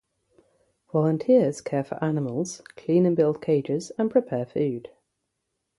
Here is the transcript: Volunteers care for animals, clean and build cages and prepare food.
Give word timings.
Volunteers 0.91 1.61
care 1.61 1.83
for 1.83 2.03
animals, 2.03 2.61
clean 2.75 3.05
and 3.05 3.15
build 3.15 3.39
cages 3.39 3.91
and 3.99 4.09
prepare 4.09 4.47
food. 4.47 4.89